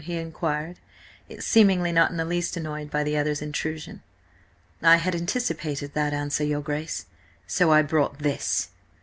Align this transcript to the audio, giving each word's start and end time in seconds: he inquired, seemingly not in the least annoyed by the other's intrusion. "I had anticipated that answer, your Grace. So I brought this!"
he 0.03 0.17
inquired, 0.17 0.79
seemingly 1.39 1.91
not 1.91 2.09
in 2.09 2.17
the 2.17 2.25
least 2.25 2.57
annoyed 2.57 2.89
by 2.89 3.03
the 3.03 3.15
other's 3.15 3.39
intrusion. 3.39 4.01
"I 4.81 4.95
had 4.95 5.13
anticipated 5.13 5.93
that 5.93 6.11
answer, 6.11 6.43
your 6.43 6.61
Grace. 6.61 7.05
So 7.45 7.71
I 7.71 7.83
brought 7.83 8.17
this!" 8.17 8.69